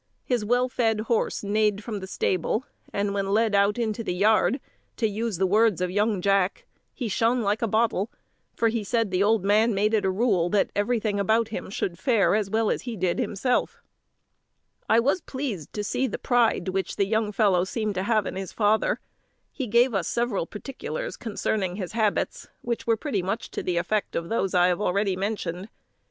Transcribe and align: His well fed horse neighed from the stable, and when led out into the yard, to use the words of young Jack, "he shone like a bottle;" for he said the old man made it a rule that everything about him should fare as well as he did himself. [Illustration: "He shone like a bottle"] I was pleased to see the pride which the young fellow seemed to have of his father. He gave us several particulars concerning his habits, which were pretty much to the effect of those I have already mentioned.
His 0.23 0.43
well 0.43 0.67
fed 0.67 1.01
horse 1.01 1.43
neighed 1.43 1.83
from 1.83 1.99
the 1.99 2.07
stable, 2.07 2.65
and 2.91 3.13
when 3.13 3.27
led 3.29 3.53
out 3.53 3.77
into 3.77 4.03
the 4.03 4.15
yard, 4.15 4.59
to 4.97 5.07
use 5.07 5.37
the 5.37 5.45
words 5.45 5.79
of 5.79 5.91
young 5.91 6.23
Jack, 6.23 6.65
"he 6.91 7.07
shone 7.07 7.43
like 7.43 7.61
a 7.61 7.67
bottle;" 7.67 8.09
for 8.55 8.69
he 8.69 8.83
said 8.83 9.11
the 9.11 9.21
old 9.21 9.45
man 9.45 9.75
made 9.75 9.93
it 9.93 10.03
a 10.03 10.09
rule 10.09 10.49
that 10.49 10.71
everything 10.75 11.19
about 11.19 11.49
him 11.49 11.69
should 11.69 11.99
fare 11.99 12.33
as 12.33 12.49
well 12.49 12.71
as 12.71 12.81
he 12.81 12.97
did 12.97 13.19
himself. 13.19 13.83
[Illustration: 14.89 14.89
"He 14.89 14.89
shone 14.89 14.89
like 14.89 14.89
a 14.89 14.97
bottle"] 14.97 14.97
I 14.97 14.99
was 15.11 15.21
pleased 15.61 15.73
to 15.73 15.83
see 15.83 16.07
the 16.07 16.17
pride 16.17 16.69
which 16.69 16.95
the 16.95 17.05
young 17.05 17.31
fellow 17.31 17.63
seemed 17.63 17.93
to 17.93 18.01
have 18.01 18.25
of 18.25 18.33
his 18.33 18.51
father. 18.51 18.99
He 19.51 19.67
gave 19.67 19.93
us 19.93 20.07
several 20.07 20.47
particulars 20.47 21.15
concerning 21.15 21.75
his 21.75 21.91
habits, 21.91 22.47
which 22.63 22.87
were 22.87 22.97
pretty 22.97 23.21
much 23.21 23.51
to 23.51 23.61
the 23.61 23.77
effect 23.77 24.15
of 24.15 24.29
those 24.29 24.55
I 24.55 24.65
have 24.69 24.81
already 24.81 25.15
mentioned. 25.15 25.69